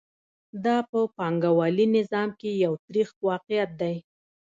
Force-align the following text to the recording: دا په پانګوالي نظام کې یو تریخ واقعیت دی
دا 0.65 0.77
په 0.89 0.99
پانګوالي 1.17 1.85
نظام 1.97 2.29
کې 2.39 2.51
یو 2.65 2.73
تریخ 2.85 3.09
واقعیت 3.27 3.69
دی 3.81 3.95